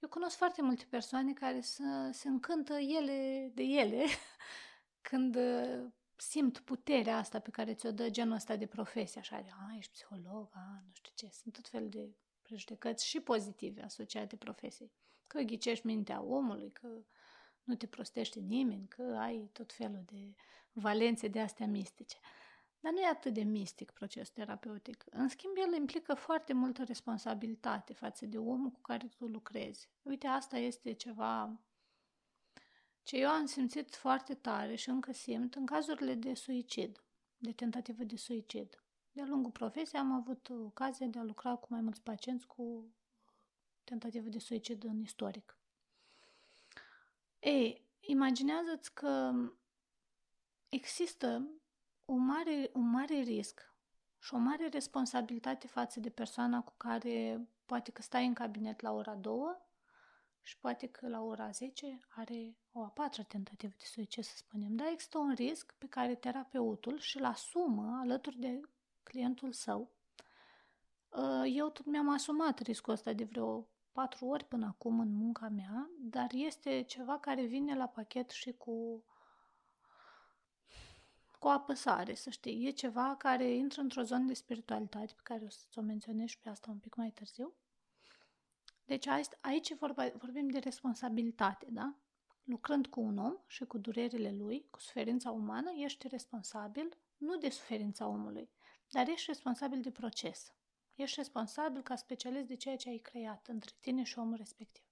[0.00, 4.04] eu cunosc foarte multe persoane care să, se încântă ele de ele
[5.08, 5.84] când uh,
[6.20, 9.92] simt puterea asta pe care ți-o dă genul ăsta de profesie, așa de, a, ești
[9.92, 12.08] psiholog, a, nu știu ce, sunt tot fel de
[12.42, 14.92] prejudecăți și pozitive asociate profesiei.
[15.26, 16.88] Că ghicești mintea omului, că
[17.64, 20.34] nu te prostește nimeni, că ai tot felul de
[20.72, 22.16] valențe de astea mistice.
[22.80, 25.04] Dar nu e atât de mistic procesul terapeutic.
[25.10, 29.88] În schimb, el implică foarte multă responsabilitate față de omul cu care tu lucrezi.
[30.02, 31.60] Uite, asta este ceva
[33.08, 37.02] ce eu am simțit foarte tare și încă simt în cazurile de suicid,
[37.36, 38.82] de tentativă de suicid.
[39.12, 42.94] De-a lungul profesiei am avut ocazia de a lucra cu mai mulți pacienți cu
[43.84, 45.58] tentativă de suicid în istoric.
[47.38, 49.32] Ei, imaginează-ți că
[50.68, 51.48] există
[52.04, 53.74] un mare, un mare risc
[54.18, 58.92] și o mare responsabilitate față de persoana cu care poate că stai în cabinet la
[58.92, 59.66] ora 2
[60.48, 64.76] și poate că la ora 10 are o a patra tentativă de suicid, să spunem.
[64.76, 68.60] Dar există un risc pe care terapeutul și-l asumă alături de
[69.02, 69.90] clientul său.
[71.08, 75.48] Uh, eu tot mi-am asumat riscul ăsta de vreo patru ori până acum în munca
[75.48, 79.04] mea, dar este ceva care vine la pachet și cu
[81.38, 82.66] cu o apăsare, să știi.
[82.66, 86.38] E ceva care intră într-o zonă de spiritualitate pe care o să o menționez și
[86.38, 87.54] pe asta un pic mai târziu.
[88.84, 89.06] Deci
[89.40, 91.94] aici vorba, vorbim de responsabilitate, da?
[92.48, 97.48] Lucrând cu un om și cu durerile lui, cu suferința umană, ești responsabil nu de
[97.50, 98.50] suferința omului,
[98.90, 100.52] dar ești responsabil de proces.
[100.94, 104.84] Ești responsabil ca specialist de ceea ce ai creat între tine și omul respectiv.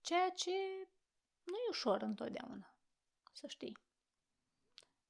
[0.00, 0.50] Ceea ce
[1.44, 2.74] nu e ușor întotdeauna,
[3.32, 3.78] să știi.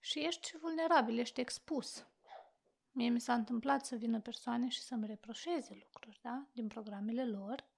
[0.00, 2.06] Și ești vulnerabil, ești expus.
[2.90, 6.46] Mie mi s-a întâmplat să vină persoane și să-mi reproșeze lucruri, da?
[6.52, 7.70] Din programele lor,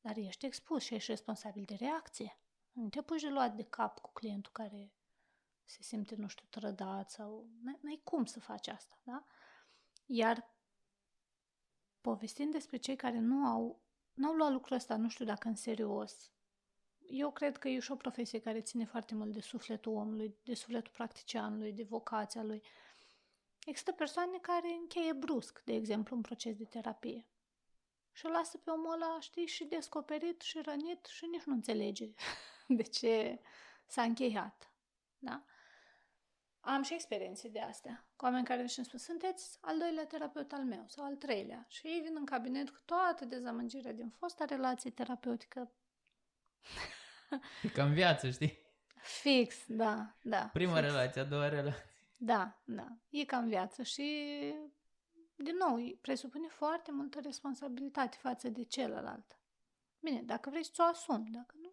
[0.00, 2.38] dar ești expus și ești responsabil de reacție.
[2.72, 4.92] Nu te pui de luat de cap cu clientul care
[5.64, 7.46] se simte, nu știu, trădat sau...
[7.62, 9.24] N-ai cum să faci asta, da?
[10.06, 10.50] Iar
[12.00, 13.80] povestind despre cei care nu au,
[14.14, 16.30] n-au luat lucrul ăsta, nu știu dacă în serios,
[17.10, 20.54] eu cred că e și o profesie care ține foarte mult de sufletul omului, de
[20.54, 22.62] sufletul practicianului, de vocația lui.
[23.66, 27.26] Există persoane care încheie brusc, de exemplu, un proces de terapie.
[28.12, 32.10] Și o lasă pe omul ăla, știi, și descoperit și rănit și nici nu înțelege
[32.78, 33.40] de ce
[33.86, 34.72] s-a încheiat.
[35.18, 35.44] Da?
[36.60, 40.64] Am și experiențe de astea, cu oameni care îmi spun, sunteți al doilea terapeut al
[40.64, 41.64] meu sau al treilea.
[41.68, 45.72] Și ei vin în cabinet cu toată dezamăgirea din fosta relație terapeutică.
[47.62, 48.58] E ca în viață, știi?
[48.96, 50.50] Fix, da, da.
[50.52, 50.86] Prima fix.
[50.86, 51.84] relație, a doua relație.
[52.16, 52.96] Da, da.
[53.10, 54.04] E ca în viață și,
[55.42, 59.38] din nou, presupune foarte multă responsabilitate față de celălalt.
[60.00, 61.72] Bine, dacă vrei să o asumi, dacă nu,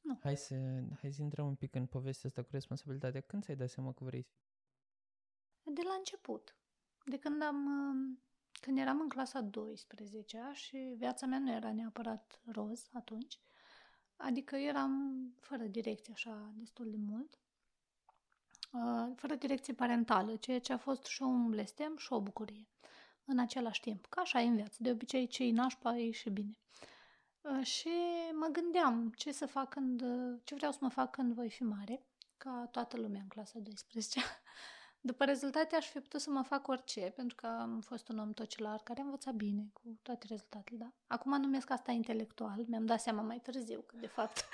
[0.00, 0.18] nu.
[0.22, 0.54] Hai să,
[1.00, 3.20] hai să intrăm un pic în povestea asta cu responsabilitatea.
[3.20, 6.56] Când ți-ai dat seama că vrei să De la început.
[7.04, 7.68] De când am,
[8.60, 13.40] când eram în clasa 12 și viața mea nu era neapărat roz atunci,
[14.16, 17.40] Adică eram fără direcție așa destul de mult, uh,
[19.16, 22.68] fără direcție parentală, ceea ce a fost și un blestem și o bucurie
[23.24, 24.06] în același timp.
[24.06, 24.76] Ca așa e în viață.
[24.78, 26.58] De obicei, cei nașpa e și bine.
[27.40, 27.90] Uh, și
[28.32, 30.02] mă gândeam ce să fac când,
[30.44, 34.20] ce vreau să mă fac când voi fi mare, ca toată lumea în clasa 12
[35.00, 38.32] După rezultate aș fi putut să mă fac orice, pentru că am fost un om
[38.32, 40.92] tocilar care a învățat bine cu toate rezultatele, da?
[41.06, 44.44] Acum numesc asta intelectual, mi-am dat seama mai târziu că de fapt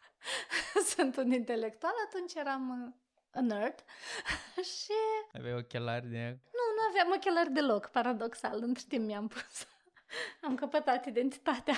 [0.94, 3.84] sunt un intelectual, atunci eram uh, a nerd
[4.80, 4.92] și...
[5.32, 6.38] Aveai ochelari de...
[6.44, 9.66] Nu, nu aveam ochelari deloc, paradoxal, între timp mi-am pus.
[10.46, 11.74] am căpătat identitatea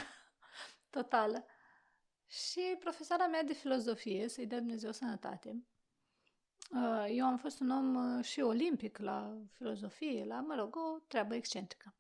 [0.97, 1.45] totală.
[2.27, 5.65] Și profesoara mea de filozofie, să-i dea Dumnezeu sănătate,
[6.71, 10.99] Uh, eu am fost un om uh, și olimpic la filozofie, la, mă rog, o
[11.07, 11.95] treabă excentrică.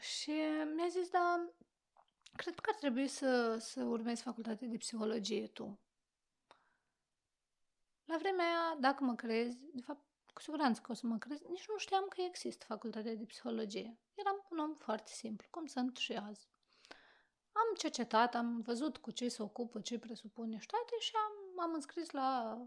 [0.00, 0.32] Și
[0.74, 1.50] mi-a zis, da,
[2.36, 5.78] cred că ar trebui să, să urmezi facultatea de psihologie tu.
[8.08, 11.42] La vremea aia, dacă mă crezi, de fapt, cu siguranță că o să mă crezi,
[11.48, 13.98] nici nu știam că există facultatea de psihologie.
[14.14, 16.48] Eram un om foarte simplu, cum sunt și azi.
[17.52, 21.74] Am cercetat, am văzut cu ce se ocupă, ce presupune și toate și am, m-am
[21.74, 22.58] înscris la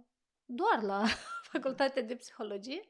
[0.46, 1.06] doar la
[1.52, 2.90] facultatea de psihologie,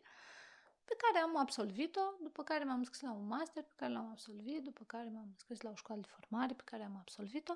[0.85, 4.63] pe care am absolvit-o, după care m-am înscris la un master pe care l-am absolvit,
[4.63, 7.53] după care m-am înscris la o școală de formare pe care am absolvit-o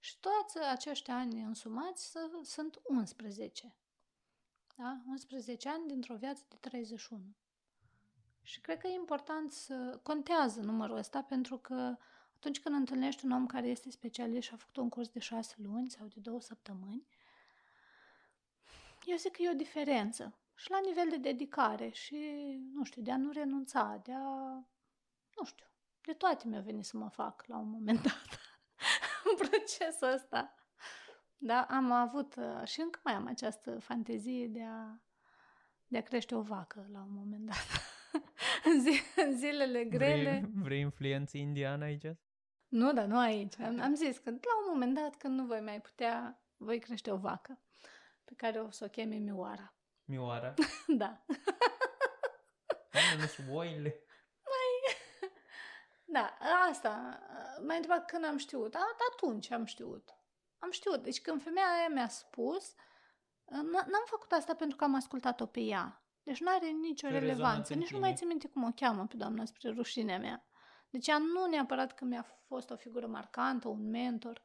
[0.00, 3.74] și toți acești ani însumați sunt 11.
[4.74, 5.02] Da?
[5.06, 7.22] 11 ani dintr-o viață de 31.
[8.42, 11.96] Și cred că e important să contează numărul ăsta pentru că
[12.36, 15.54] atunci când întâlnești un om care este specialist și a făcut un curs de șase
[15.58, 17.06] luni sau de două săptămâni,
[19.04, 20.38] eu zic că e o diferență.
[20.54, 22.16] Și la nivel de dedicare și,
[22.72, 24.54] nu știu, de a nu renunța, de a,
[25.36, 25.66] nu știu,
[26.00, 28.40] de toate mi-a venit să mă fac la un moment dat
[29.30, 30.54] în procesul ăsta.
[31.46, 35.00] Da, am avut uh, și încă mai am această fantezie de a
[35.86, 37.66] de a crește o vacă la un moment dat.
[38.72, 40.40] în, zi, în zilele grele.
[40.40, 42.06] Vrei, vrei influență indiană aici?
[42.68, 43.58] Nu, dar nu aici.
[43.60, 47.10] Am, am zis că la un moment dat, când nu voi mai putea, voi crește
[47.10, 47.60] o vacă
[48.24, 49.74] pe care o să o cheme Mioara.
[50.04, 50.54] Mioara?
[51.02, 51.24] da.
[52.90, 53.98] Hai, nu sunt oile.
[56.04, 57.20] Da, asta.
[57.66, 58.74] M-ai întrebat când am știut.
[58.74, 60.23] A, atunci am știut.
[60.58, 61.02] Am știut.
[61.02, 62.74] Deci când femeia aia mi-a spus,
[63.72, 66.02] n-am făcut asta pentru că am ascultat-o pe ea.
[66.22, 67.72] Deci nu are nicio Ce relevanță.
[67.72, 68.08] în Nici nu tine.
[68.08, 70.46] mai țin minte cum o cheamă pe doamna spre rușinea mea.
[70.90, 74.42] Deci ea nu neapărat că mi-a fost o figură marcantă, un mentor.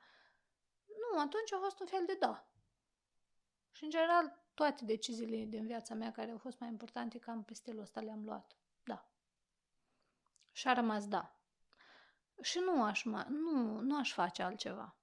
[0.86, 2.52] Nu, atunci a fost un fel de da.
[3.72, 7.54] Și în general, toate deciziile din viața mea care au fost mai importante, cam pe
[7.54, 8.58] stilul ăsta le-am luat.
[8.84, 9.12] Da.
[10.52, 11.40] Și a rămas da.
[12.42, 14.99] Și nu aș, ma- nu, nu aș face altceva.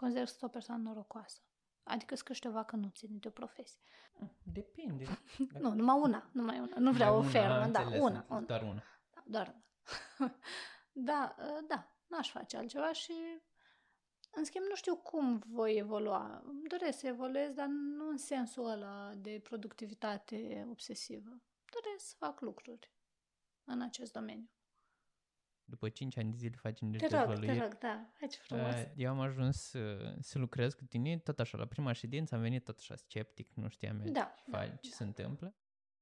[0.00, 1.40] Consider că sunt o persoană norocoasă.
[1.82, 3.80] Adică să crește o vacă nu ține de o profesie.
[4.42, 5.04] Depinde.
[5.62, 6.76] Nu, numai una, numai una.
[6.78, 8.38] Nu vreau o Una, fermă, am da, înțeles, una, am una.
[8.38, 8.82] înțeles, Doar una.
[9.14, 9.54] Da, doar
[10.18, 10.34] una.
[11.10, 13.12] da, ă, da, n-aș face altceva și
[14.30, 16.42] în schimb nu știu cum voi evolua.
[16.44, 21.30] Îmi doresc să evoluez, dar nu în sensul ăla de productivitate obsesivă.
[21.82, 22.92] Doresc să fac lucruri
[23.64, 24.50] în acest domeniu.
[25.70, 27.60] După 5 ani de zile facem Te niște rog, te dezvăluiri.
[27.62, 28.74] rog, da, hai ce frumos.
[28.74, 32.40] Uh, Eu am ajuns să, să lucrez cu tine, tot așa, la prima ședință am
[32.40, 34.96] venit tot așa sceptic, nu știam eu Da, ce, da, fac, ce da.
[34.96, 35.54] se întâmplă.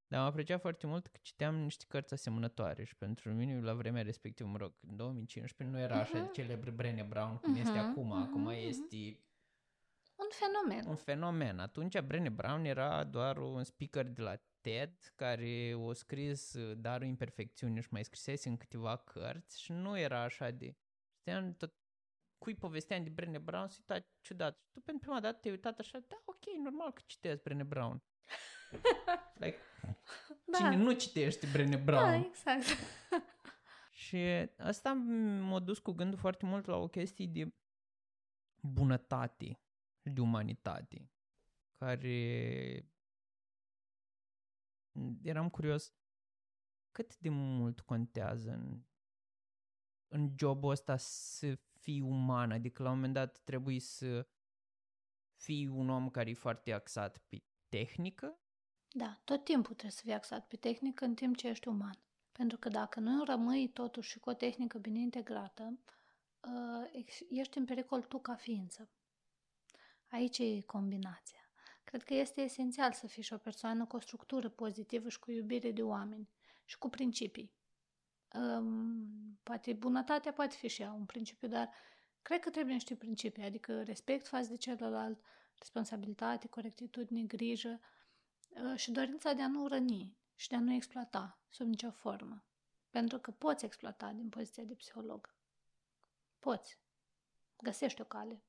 [0.09, 4.02] Dar am apreciat foarte mult că citeam niște cărți asemănătoare și pentru mine, la vremea
[4.02, 6.33] respectivă, mă rog, în 2015 nu era așa de Mhm.
[6.33, 8.07] celebr Brené Brown cum este Mhm, acum.
[8.07, 8.50] mhm, Acum mhm.
[8.68, 9.20] este
[10.16, 10.87] Un fenomen.
[10.88, 11.59] un fenomen.
[11.59, 17.07] Atunci Brené Brown era doar un speaker de la TED care o scris uh, Darul
[17.07, 20.76] Imperfecțiunii și mai scrisese în câteva cărți și nu era așa de...
[21.20, 21.74] Știam tot
[22.38, 24.59] cui povesteam de Brené Brown se uita ciudat.
[24.62, 28.02] Și tu pentru prima dată te-ai uitat așa, da, ok, normal că citesc Brené Brown.
[29.40, 29.59] like,
[30.44, 32.24] Da, cine nu citește Brené da, Brown?
[32.24, 32.64] exact.
[33.90, 34.18] Și
[34.57, 34.92] asta
[35.40, 37.55] m-a dus cu gândul foarte mult la o chestie de
[38.61, 39.61] bunătate
[40.00, 41.11] și de umanitate,
[41.79, 42.85] care
[45.22, 45.94] eram curios
[46.90, 48.82] cât de mult contează în,
[50.09, 54.28] în jobul ăsta să fii uman, adică la un moment dat trebuie să
[55.35, 58.38] fii un om care e foarte axat pe tehnică,
[58.98, 61.98] Da, tot timpul trebuie să fii axat pe tehnică în timp ce ești uman.
[62.32, 65.78] Pentru că dacă nu rămâi totuși cu o tehnică bine integrată,
[66.40, 68.90] uh, ex- ești în pericol tu ca ființă.
[70.06, 71.45] Aici e combinația.
[71.87, 75.31] Cred că este esențial să fii și o persoană cu o structură pozitivă și cu
[75.31, 76.29] iubire de oameni
[76.64, 77.53] și cu principii.
[78.35, 81.70] Um, poate bunătatea poate fi și ea un principiu, dar
[82.22, 85.20] cred că trebuie niște principii, adică respect față de celălalt,
[85.59, 87.81] responsabilitate, corectitudine, grijă
[88.49, 92.44] uh, și dorința de a nu răni și de a nu exploata sub nicio formă.
[92.90, 95.35] Pentru că poți exploata din poziția de psiholog.
[96.38, 96.79] Poți.
[97.57, 98.42] Găsești o cale.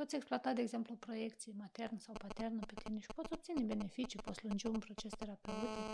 [0.00, 4.20] Poți exploata, de exemplu, o proiecție maternă sau paternă pe tine și poți obține beneficii,
[4.24, 5.86] poți lungi un proces terapeutic,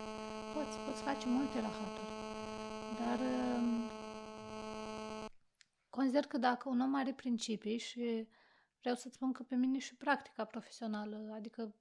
[0.55, 2.11] poți, poți face multe rahaturi.
[2.99, 3.91] Dar um,
[5.91, 8.29] consider că dacă un om are principii și
[8.81, 11.75] vreau să-ți spun că pe mine și practica profesională, adică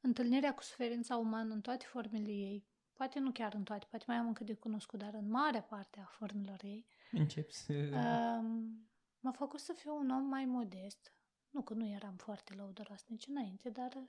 [0.00, 4.16] întâlnirea cu suferința umană în toate formele ei, poate nu chiar în toate, poate mai
[4.16, 7.72] am încă de cunoscut, dar în marea parte a formelor ei, încep să...
[7.72, 8.88] um,
[9.20, 11.10] m-a făcut să fiu un om mai modest.
[11.56, 14.08] Nu că nu eram foarte lăudăros nici înainte, dar uh,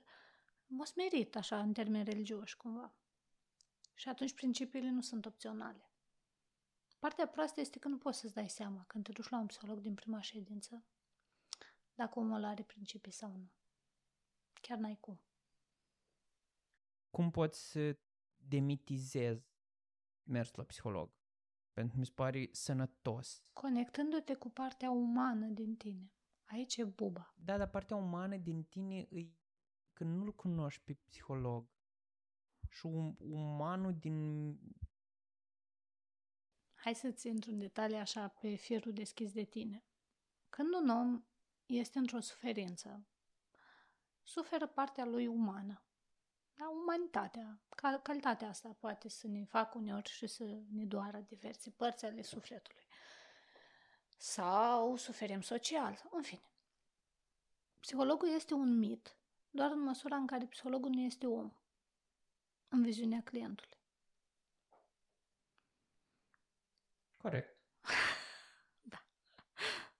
[0.66, 2.94] m-a smerit așa în termeni religioși cumva.
[3.94, 5.90] Și atunci principiile nu sunt opționale.
[6.98, 9.80] Partea proastă este că nu poți să-ți dai seama când te duci la un psiholog
[9.80, 10.84] din prima ședință
[11.94, 13.50] dacă omul are principii sau nu.
[14.60, 15.20] Chiar n-ai cum.
[17.10, 17.96] cum poți să
[18.36, 19.46] demitizezi
[20.22, 21.10] mers la psiholog?
[21.72, 23.42] Pentru că mi se pare sănătos.
[23.52, 26.12] Conectându-te cu partea umană din tine.
[26.48, 27.34] Aici e buba.
[27.36, 29.36] Da, dar partea umană din tine îi
[29.92, 31.68] că nu-l cunoști pe psiholog.
[32.68, 34.48] Și um, umanul din...
[36.74, 39.84] Hai să-ți intru în detalii așa pe firul deschis de tine.
[40.48, 41.24] Când un om
[41.66, 43.06] este într-o suferință,
[44.22, 45.82] suferă partea lui umană.
[46.54, 51.70] Da, umanitatea, cal- calitatea asta poate să ne facă uneori și să ne doară diverse
[51.70, 52.84] părți ale sufletului.
[54.20, 56.42] Sau suferim social, în fine.
[57.80, 59.16] Psihologul este un mit,
[59.50, 61.52] doar în măsura în care psihologul nu este om,
[62.68, 63.76] în viziunea clientului.
[67.16, 67.56] Corect.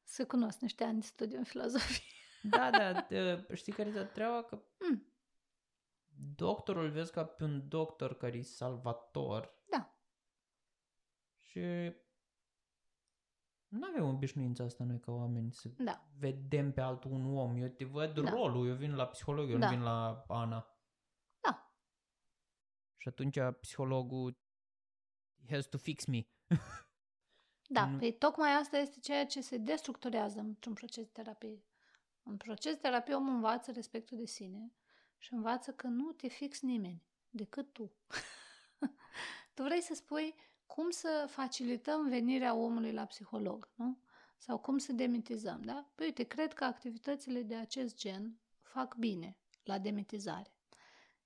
[0.03, 2.05] Să cunosc niște ani de studiu în filozofie.
[2.43, 4.43] Da, da, de, știi care e treaba?
[4.45, 5.12] Că Mm.
[6.37, 9.95] doctorul vezi ca pe un doctor care e salvator Da.
[11.39, 11.61] și
[13.69, 16.09] nu avem obișnuința asta noi ca oameni să Da.
[16.19, 17.57] vedem pe altul un om.
[17.57, 18.31] Eu te văd Da.
[18.31, 19.69] rolul, eu vin la psiholog, eu Da.
[19.71, 20.66] nu vin la Ana.
[21.41, 21.73] Da.
[22.97, 24.39] Și atunci psihologul
[25.47, 26.27] he has to fix me.
[27.71, 31.64] Da, Nu- păi tocmai asta este ceea ce se destructurează într-un proces de terapie.
[32.23, 34.73] În proces de terapie omul învață respectul de sine
[35.19, 37.93] și învață că nu te fix nimeni decât tu.
[39.55, 40.35] tu vrei să spui
[40.69, 43.99] cum să facilităm venirea omului la psiholog, nu?
[44.37, 45.91] Sau cum să demitizăm, da?
[45.95, 50.53] Păi uite, cred că activitățile de acest gen fac bine la demitizare.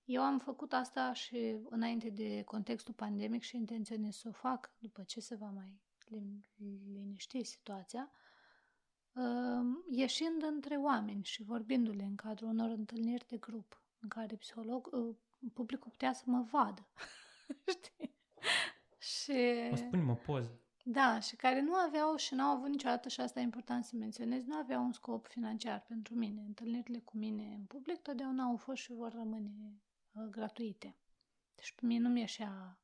[0.05, 5.03] Eu am făcut asta și înainte de contextul pandemic și intenționez să o fac după
[5.03, 6.49] ce se va mai lin-
[6.93, 8.11] liniști situația,
[9.13, 14.89] uh, ieșind între oameni și vorbindu-le în cadrul unor întâlniri de grup în care psiholog,
[14.93, 15.17] uh,
[15.53, 16.87] publicul putea să mă vadă.
[17.75, 18.12] Știi?
[19.03, 19.69] Și...
[19.73, 20.61] O spune o poză.
[20.85, 24.45] Da, și care nu aveau și n-au avut niciodată, și asta e important să menționez,
[24.45, 26.43] nu aveau un scop financiar pentru mine.
[26.47, 29.83] Întâlnirile cu mine în public totdeauna au fost și vor rămâne
[30.13, 30.97] uh, gratuite.
[31.55, 32.81] Deci pe mine nu mi-eșea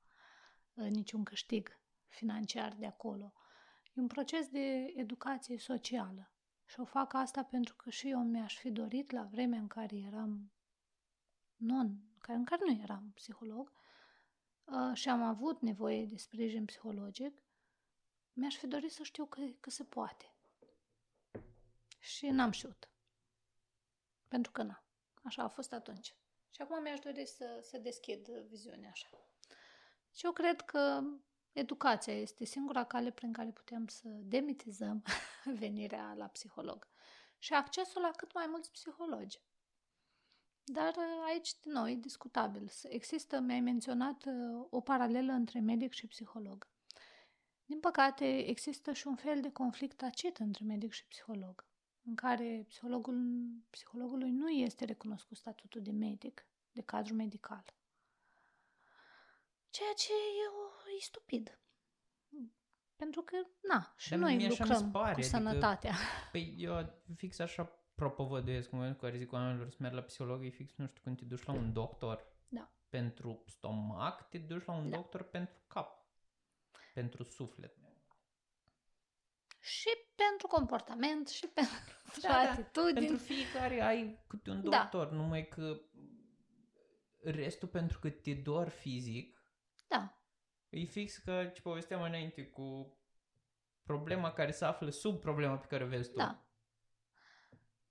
[0.74, 3.32] uh, niciun câștig financiar de acolo.
[3.94, 6.32] E un proces de educație socială.
[6.64, 9.96] Și o fac asta pentru că și eu mi-aș fi dorit la vremea în care
[9.96, 10.52] eram
[11.56, 11.86] non,
[12.26, 13.87] în care nu eram psiholog uh,
[14.94, 17.42] și am avut nevoie de sprijin psihologic,
[18.32, 20.32] mi-aș fi dorit să știu că, că se poate.
[21.98, 22.88] Și n-am știut.
[24.28, 24.82] Pentru că na.
[25.22, 26.16] Așa a fost atunci.
[26.50, 29.08] Și acum mi-aș dori să, să deschid viziunea așa.
[30.14, 31.02] Și eu cred că
[31.52, 35.04] educația este singura cale prin care putem să demitizăm
[35.60, 36.88] venirea la psiholog.
[37.38, 39.40] Și accesul la cât mai mulți psihologi.
[40.68, 42.70] Dar uh, aici, din nou, e discutabil.
[42.88, 46.66] Există, mi-ai menționat, uh, o paralelă între medic și psiholog.
[47.64, 51.66] Din păcate, există și un fel de conflict tacit între medic și psiholog,
[52.02, 53.16] în care psihologul,
[53.70, 57.64] psihologului nu este recunoscut statutul de medic, de cadru medical.
[59.70, 61.58] Ceea ce e, o, e stupid.
[62.96, 65.94] Pentru că, na, și Dar noi mie așa mi se lucrăm pare, cu adică- sănătatea.
[66.32, 70.44] Păi eu fix așa propovăduiesc în momentul în care zic oamenilor să merg la psiholog,
[70.44, 72.72] e fix, nu știu, când te duci la un doctor Da.
[72.88, 74.96] pentru stomac, te duci la un Da.
[74.96, 76.06] doctor pentru cap,
[76.94, 77.76] pentru suflet.
[79.60, 81.74] Și pentru comportament, și pentru
[82.22, 83.06] Da, da, atitudini.
[83.06, 84.78] Pentru fiecare ai câte un Da.
[84.78, 85.80] doctor, numai că
[87.22, 89.42] restul pentru că te dor fizic,
[89.88, 90.18] Da,
[90.68, 92.96] e fix că ce povesteam înainte cu
[93.82, 96.16] problema care se află sub problema pe care o vezi tu.
[96.16, 96.42] da.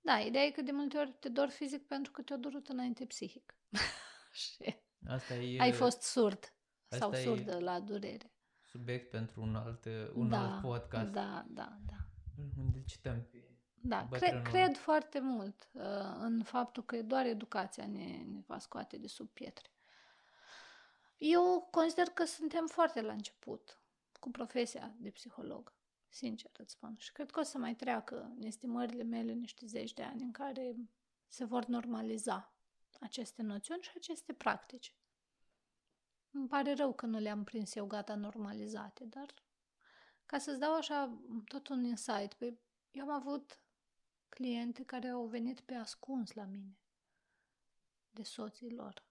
[0.00, 3.04] Da, ideea e că de multe ori te dor fizic pentru că te-a durut înainte
[3.06, 3.54] psihic.
[4.32, 4.76] și
[5.06, 6.52] Asta e ai fost surd
[6.88, 8.32] sau asta e- surdă la durere.
[8.60, 9.84] subiect pentru un alt,
[10.14, 11.96] un da, alt podcast Da, da, da.
[12.58, 13.44] unde cităm pe
[13.74, 14.42] Da, cre- bătrânul.
[14.42, 15.82] cred foarte mult uh,
[16.18, 19.68] în faptul că doar educația ne, ne va scoate de sub pietre.
[21.16, 23.80] Eu consider că suntem foarte la început
[24.20, 25.72] cu profesia de psiholog,
[26.08, 26.96] sincer îți spun.
[26.98, 30.32] Și cred că o să mai treacă în estimările mele niște zeci de ani în
[30.32, 30.76] care
[31.28, 32.52] se vor normaliza
[33.00, 34.94] aceste noțiuni și aceste practici.
[36.30, 39.34] Îmi pare rău că nu le-am prins eu gata normalizate, dar
[40.26, 42.58] ca să-ți dau așa tot un insight, pe
[42.90, 43.60] eu am avut
[44.28, 46.78] cliente care au venit pe ascuns la mine
[48.10, 49.07] de soții lor.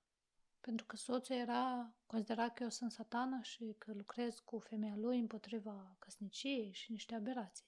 [0.62, 5.20] Pentru că soțul era, considera că eu sunt satană și că lucrez cu femeia lui
[5.20, 7.66] împotriva căsniciei și niște aberații.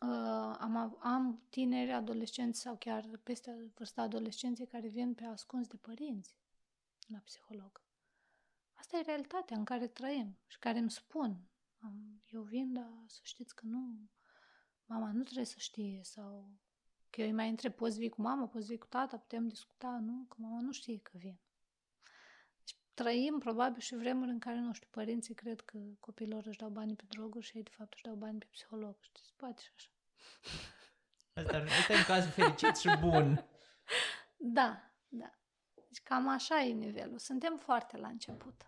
[0.00, 5.66] Uh, am, av- am tineri, adolescenți sau chiar peste vârsta adolescenței care vin pe ascuns
[5.66, 6.34] de părinți
[7.06, 7.82] la psiholog.
[8.74, 11.48] Asta e realitatea în care trăim și care îmi spun.
[11.78, 14.08] Am, eu vin, dar să știți că nu,
[14.86, 16.50] mama nu trebuie să știe sau
[17.10, 19.98] că eu îi mai întreb, poți vii cu mama, poți vii cu tata, putem discuta,
[19.98, 20.26] nu?
[20.28, 21.38] Că mama nu știe că vin.
[22.94, 26.68] Deci trăim probabil și vremuri în care, nu știu, părinții cred că copiilor își dau
[26.68, 28.96] banii pe droguri și ei de fapt își dau bani pe psiholog.
[29.00, 29.88] Știți, poate și așa.
[31.34, 33.26] Asta, asta e un caz fericit și bun.
[34.42, 35.30] Da, da.
[35.74, 37.18] Deci cam așa e nivelul.
[37.18, 38.66] Suntem foarte la început.